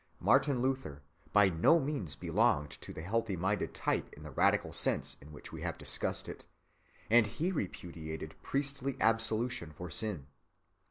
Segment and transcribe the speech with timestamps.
[0.19, 5.31] Martin Luther by no means belonged to the healthy‐minded type in the radical sense in
[5.31, 6.43] which we have discussed it,
[7.07, 10.25] and he repudiated priestly absolution for sin.